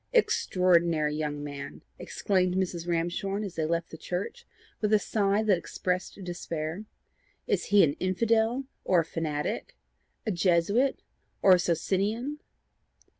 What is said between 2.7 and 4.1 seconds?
Ramshorn as they left the